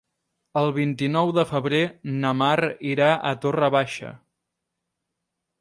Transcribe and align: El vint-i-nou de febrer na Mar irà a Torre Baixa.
El 0.61 0.69
vint-i-nou 0.77 1.33
de 1.39 1.43
febrer 1.51 1.83
na 2.23 2.33
Mar 2.39 2.57
irà 2.95 3.11
a 3.33 3.37
Torre 3.45 3.73
Baixa. 3.79 4.11